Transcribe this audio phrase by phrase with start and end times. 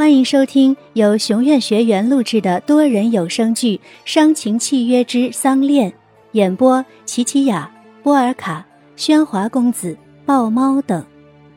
[0.00, 3.76] 欢迎收听由熊院学员录制的多人有声剧
[4.06, 5.90] 《伤情契约之丧恋》，
[6.32, 7.70] 演播：琪琪雅、
[8.02, 8.64] 波尔卡、
[8.96, 9.94] 喧哗公子、
[10.24, 11.04] 豹猫等，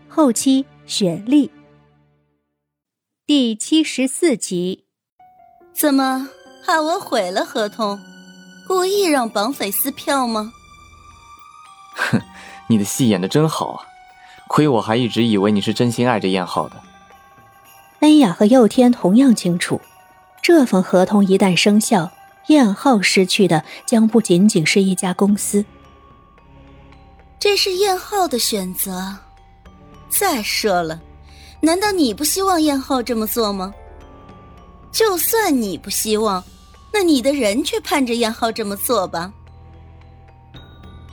[0.09, 1.49] 后期雪莉。
[3.26, 4.83] 第七十四集。
[5.73, 6.28] 怎么
[6.65, 7.97] 怕我毁了合同？
[8.67, 10.51] 故意让绑匪撕票吗？
[11.96, 12.19] 哼，
[12.67, 13.85] 你的戏演的真好啊！
[14.49, 16.75] 亏我还一直以为你是真心爱着燕浩的。
[18.04, 19.80] 恩雅和佑天同样清楚，
[20.41, 22.12] 这份合同一旦生效，
[22.48, 25.64] 燕浩失去的将不仅仅是一家公司。
[27.40, 29.16] 这是燕浩的选择。
[30.10, 31.02] 再说了，
[31.62, 33.74] 难道你不希望燕浩这么做吗？
[34.91, 36.44] 就算你不希望，
[36.91, 39.32] 那你的人却盼着燕浩这么做吧。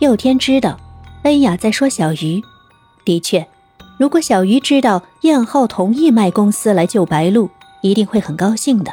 [0.00, 0.76] 佑天知道，
[1.22, 2.42] 恩雅在说小鱼，
[3.04, 3.46] 的确。
[4.00, 7.50] 如果小鱼知道燕浩同意卖公司来救白鹿，
[7.82, 8.90] 一定会很高兴的。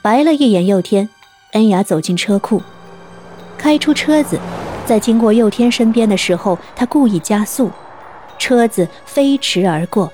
[0.00, 1.06] 白了一眼佑天，
[1.52, 2.62] 恩雅走进车库，
[3.58, 4.40] 开出车子，
[4.86, 7.70] 在经过佑天身边的时候，他故意加速，
[8.38, 10.10] 车子飞驰而过，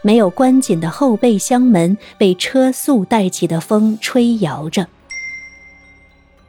[0.00, 4.86] 没有关紧的后备箱门被车速带起的风吹摇着。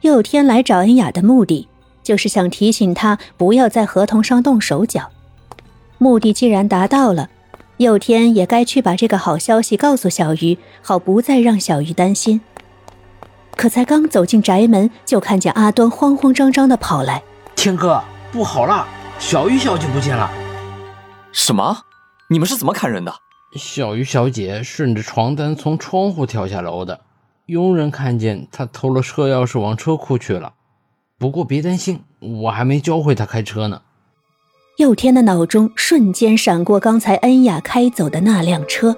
[0.00, 1.68] 佑天来找恩雅的目的，
[2.02, 5.10] 就是想提醒他不要在合同上动手脚。
[5.98, 7.30] 目的既然达到了，
[7.78, 12.40] 佑天也该去把这个好消息告诉小鱼，好不再让小鱼担心。
[13.56, 17.22] 可才刚走进宅门，就看见阿端慌慌张张的跑来
[17.56, 18.86] ：“天哥，不好了，
[19.18, 20.30] 小鱼小姐不见了
[21.32, 21.78] ！”“什么？
[22.28, 23.14] 你们是怎么砍人的
[23.56, 27.00] ？”“小鱼小姐顺着床单从窗户跳下楼的，
[27.46, 30.52] 佣人看见她偷了车钥匙往车库去了。
[31.18, 33.80] 不过别担心，我还没教会她开车呢。”
[34.76, 38.94] 佑天的脑中瞬间闪过刚才恩雅开走的那辆车，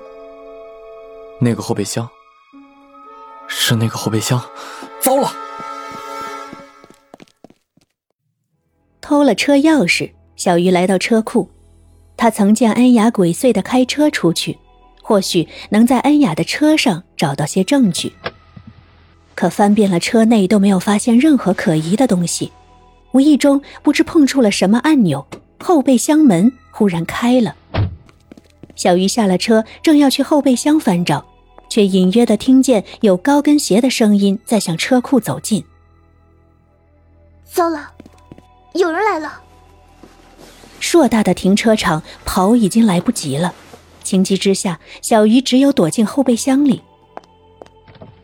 [1.40, 2.08] 那个后备箱，
[3.46, 4.44] 是那个后备箱，
[5.00, 5.32] 糟了！
[9.00, 11.48] 偷了车钥匙，小鱼来到车库，
[12.16, 14.58] 他曾见恩雅鬼祟的开车出去，
[15.00, 18.12] 或许能在恩雅的车上找到些证据。
[19.36, 22.50] 可翻遍了车内都没有发现任何可疑的东西，
[23.12, 25.24] 无意中不知碰触了什么按钮。
[25.58, 27.54] 后备箱门忽然开了，
[28.74, 31.26] 小鱼下了车，正要去后备箱翻找，
[31.68, 35.64] 却隐约的听见有高跟鞋的声音在向车库走近。
[37.44, 37.92] 糟了，
[38.74, 39.42] 有人来了！
[40.80, 43.52] 硕大的停车场，跑已经来不及了。
[44.04, 46.82] 情急之下，小鱼只有躲进后备箱里。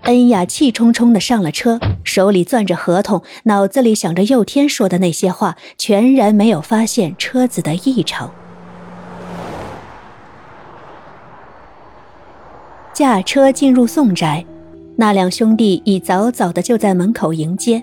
[0.04, 8.31] 恩雅气冲冲的上了车，手里攥着合同，脑子里想着佑天说的那些话，全然没有发现车子的异常。
[12.92, 14.44] 驾车进入宋宅，
[14.97, 17.82] 那两兄弟已早早的就在门口迎接。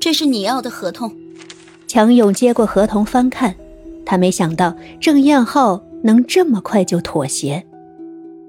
[0.00, 1.12] 这是你要的合同。
[1.86, 3.54] 强勇接过合同翻看，
[4.06, 7.64] 他没想到郑燕浩能这么快就妥协。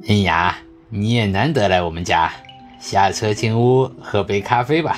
[0.08, 0.58] 恩雅。
[0.92, 2.32] 你也难得来我们家，
[2.80, 4.98] 下车进屋喝杯咖啡吧。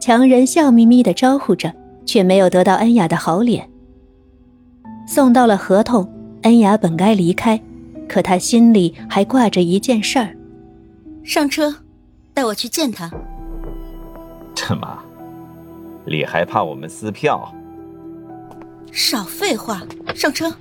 [0.00, 1.72] 强人笑眯眯的招呼着，
[2.06, 3.68] 却没有得到恩雅的好脸。
[5.06, 6.10] 送到了合同，
[6.42, 7.60] 恩雅本该离开，
[8.08, 10.34] 可她心里还挂着一件事儿。
[11.22, 11.74] 上车，
[12.32, 13.10] 带我去见他。
[14.54, 14.98] 这么，
[16.06, 17.54] 你还怕我们撕票？
[18.90, 19.82] 少废话，
[20.14, 20.54] 上车。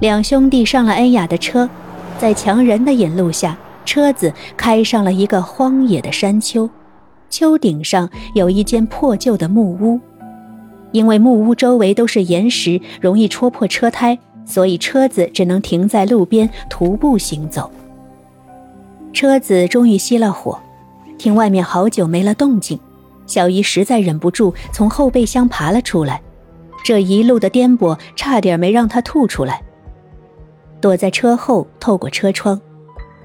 [0.00, 1.68] 两兄弟上了恩雅的车。
[2.18, 6.68] 在强人的引路下，车子开上了一个荒野的山丘，
[7.30, 10.00] 丘顶上有一间破旧的木屋。
[10.90, 17.70] 因为木屋周围都是岩石，容易戳破车胎，所以车子只能停在路边徒步行走。
[19.12, 20.58] 车子终于熄了火，
[21.18, 22.80] 听外面好久没了动静，
[23.26, 26.20] 小姨实在忍不住从后备箱爬了出来，
[26.84, 29.62] 这一路的颠簸差点没让她吐出来。
[30.80, 32.60] 躲在车后，透过车窗，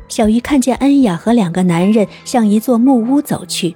[0.07, 3.75] 小鱼看见恩雅和两个男人向一座木屋走去。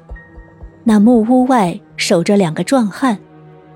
[0.83, 3.17] 那木屋外守着两个壮汉，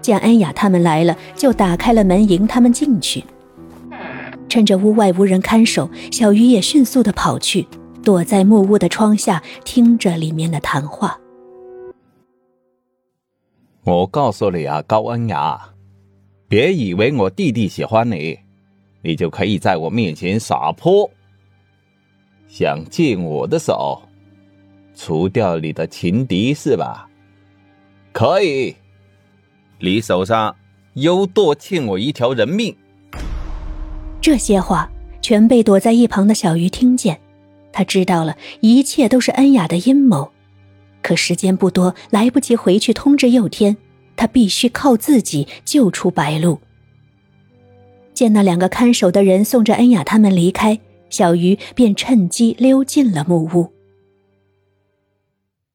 [0.02, 3.24] 见恩雅他们来了，就打开了门迎他们进去。
[4.50, 7.68] 趁着屋外无人看守，小鱼也迅速的跑去，
[8.04, 11.18] 躲在木屋的窗下，听着里面的谈话。
[13.84, 15.70] 我告诉你啊，高恩雅，
[16.48, 18.41] 别以为我弟弟喜欢你。
[19.02, 21.10] 你就可以在我面前撒泼，
[22.48, 24.02] 想借我的手
[24.96, 27.10] 除掉你的情敌是吧？
[28.14, 28.76] 可以，
[29.80, 30.56] 你手上
[30.94, 32.76] 又多欠我一条人命。
[34.22, 37.20] 这些话全被躲在一旁的小鱼听见。
[37.74, 40.30] 他知道了一切都是恩雅的阴谋，
[41.02, 43.78] 可时间不多，来不及回去通知佑天，
[44.18, 46.60] 他必须靠自己救出白鹿。
[48.14, 50.80] 见那两个看守的人送着恩雅他们离开，
[51.10, 53.68] 小鱼便趁机溜进了木屋。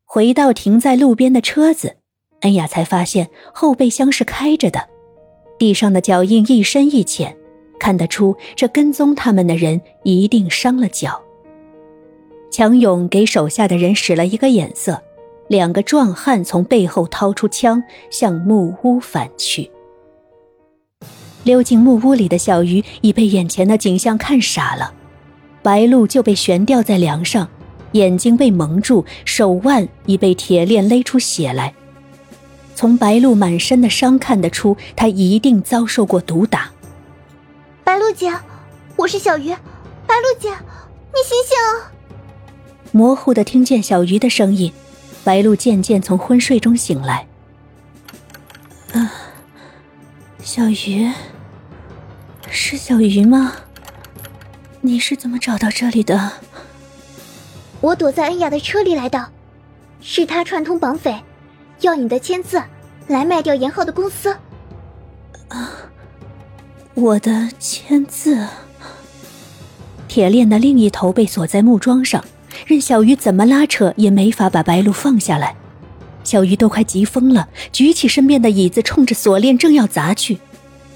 [0.05, 1.97] 回到停在路边的车子，
[2.41, 4.89] 恩雅才发现后备箱是开着的，
[5.59, 7.37] 地上的脚印一深一浅，
[7.79, 11.21] 看得出这跟踪他们的人一定伤了脚。
[12.51, 15.03] 强勇给手下的人使了一个眼色，
[15.49, 19.71] 两个壮汉从背后掏出枪，向木屋返去。
[21.47, 24.93] 溜进木屋里的小鱼已被眼前的景象看傻了，
[25.63, 27.49] 白鹿就被悬吊在梁上，
[27.93, 31.73] 眼睛被蒙住，手腕已被铁链勒出血来。
[32.75, 36.69] 从白鹿满身的伤看得出，他一定遭受过毒打。
[37.85, 38.33] 白鹿姐，
[38.97, 39.51] 我是小鱼，
[40.05, 41.95] 白鹿姐，你醒醒啊！
[42.91, 44.73] 模糊的听见小鱼的声音，
[45.23, 47.25] 白鹿渐渐从昏睡中醒来。
[48.95, 49.13] 啊，
[50.43, 51.09] 小鱼，
[52.59, 53.53] 是小鱼吗？
[54.81, 56.33] 你是怎么找到这里的？
[57.83, 59.29] 我躲在恩雅的车里来的，
[60.01, 61.23] 是他串通绑匪，
[61.83, 62.63] 要你的签字
[63.09, 64.35] 来卖掉严浩的公司。
[65.49, 65.71] 啊，
[66.95, 68.47] 我的签字。
[70.09, 72.25] 铁链的另一头被锁在木桩上。
[72.65, 75.55] 任小鱼怎么拉扯也没法把白鹿放下来，
[76.25, 80.39] 小鱼都快急疯了，举起身边的椅子，冲着锁链正要砸去，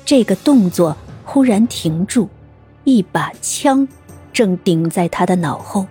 [0.06, 0.96] 这个动作
[1.32, 2.28] 忽然停住，
[2.82, 3.86] 一把枪
[4.32, 5.86] 正顶在他的脑后。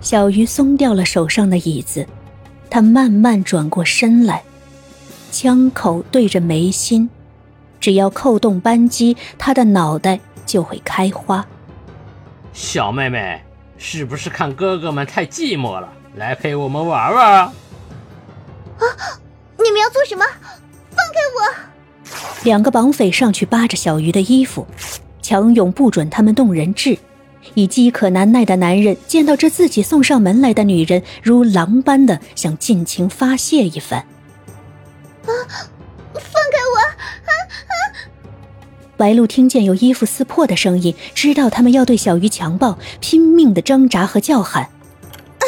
[0.00, 2.04] 小鱼松掉了手上的椅子，
[2.68, 4.42] 他慢慢转过身来，
[5.30, 7.08] 枪口对着眉心，
[7.78, 11.46] 只要扣动扳机，他的脑袋就会开花。
[12.52, 13.40] 小妹妹。
[13.78, 17.52] 是不是看哥哥们太寂寞了，来陪我们玩玩啊？
[18.78, 18.84] 啊！
[19.58, 20.24] 你们要做什么？
[22.44, 24.66] 两个绑匪上去扒着小鱼的衣服，
[25.20, 26.98] 强勇不准他们动人质。
[27.54, 34.00] 已饥渴难耐的男人见到这自己送上门来的女人，如狼般的想尽情发泄一番。
[35.24, 35.30] 啊！
[36.14, 36.78] 放开我！
[36.78, 37.32] 啊
[37.68, 37.72] 啊！
[38.96, 44.64] 白露听见有衣服撕破的声音，知道他们要对小鱼强暴，拼命的挣扎和叫喊
[45.38, 45.44] ：“啊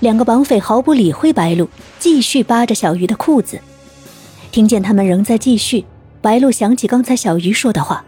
[0.00, 3.60] 两个绑匪毫不理会白鹿，继续扒着小鱼的裤子。
[4.50, 5.84] 听见他们仍在继续，
[6.20, 8.04] 白露想起刚才小鱼说的话：“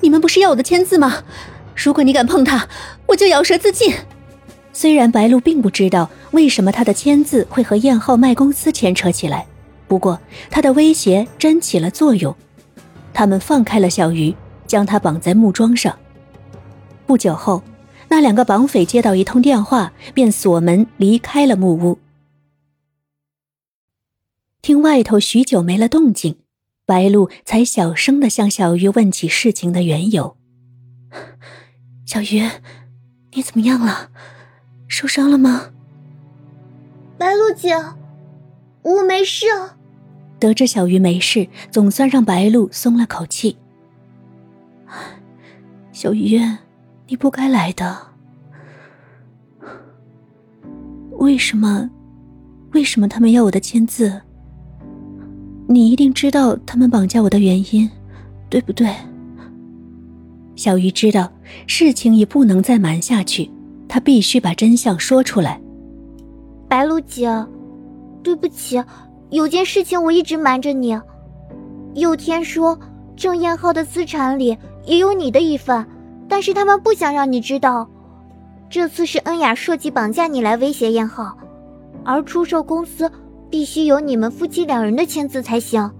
[0.00, 1.22] 你们不是要我的签字吗？
[1.74, 2.68] 如果你敢碰他，
[3.06, 3.94] 我就咬舌自尽。”
[4.72, 9.44] 虽然白露并不知道为什么他的签字会和燕浩卖公司牵扯起来。
[9.88, 10.18] 不过，
[10.50, 12.34] 他的威胁真起了作用，
[13.12, 14.34] 他们放开了小鱼，
[14.66, 15.94] 将他绑在木桩上。
[17.06, 17.62] 不久后，
[18.08, 21.98] 那两个绑匪接到一通电话，便锁门离开了木屋。
[24.62, 26.36] 听外头许久没了动静，
[26.84, 30.36] 白露才小声的向小鱼问起事情的缘由
[32.04, 32.46] ：“小鱼，
[33.32, 34.10] 你怎么样了？
[34.86, 35.70] 受伤了吗？”
[37.16, 37.74] 白露姐，
[38.82, 39.46] 我没事。
[40.38, 43.56] 得知小鱼没事，总算让白露松了口气。
[45.90, 46.38] 小鱼，
[47.06, 48.08] 你不该来的。
[51.12, 51.88] 为什么？
[52.72, 54.20] 为什么他们要我的签字？
[55.72, 57.88] 你一定知道他们绑架我的原因，
[58.48, 58.92] 对不对？
[60.56, 61.30] 小鱼知道
[61.68, 63.48] 事情已不能再瞒下去，
[63.86, 65.60] 他必须把真相说出来。
[66.66, 67.30] 白露姐，
[68.20, 68.82] 对不起。
[69.30, 71.00] 有件事情我一直瞒着你，
[71.94, 72.76] 有天说
[73.14, 75.86] 郑彦浩的资产里也有你的一份，
[76.28, 77.88] 但是他们不想让你知道。
[78.68, 81.38] 这次是恩雅设计绑架你来威胁彦浩，
[82.04, 83.08] 而出售公司
[83.50, 85.90] 必须有你们夫妻两人的签字才行。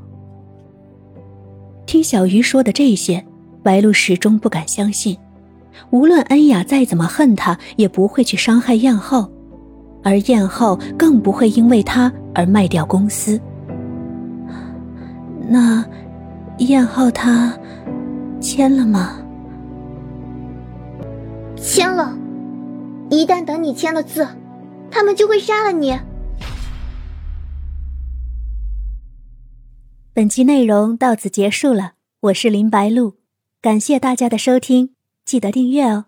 [1.85, 3.25] 听小鱼说的这些，
[3.63, 5.19] 白露始终不敢相信，
[5.91, 9.29] 无论恩雅再怎么恨他，也不会去伤害燕浩。
[10.03, 13.39] 而燕浩更不会因为他而卖掉公司。
[15.49, 15.85] 那
[16.59, 17.53] 燕浩他
[18.41, 19.19] 签了吗？
[21.57, 22.17] 签了。
[23.11, 24.27] 一旦等你签了字，
[24.91, 25.99] 他们就会杀了你。
[30.13, 33.19] 本期内容到此结束了，我是林白露，
[33.63, 36.07] 感谢大家的收听，记得订阅哦。